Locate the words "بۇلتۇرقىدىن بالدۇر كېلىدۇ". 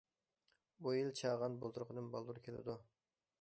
1.65-2.79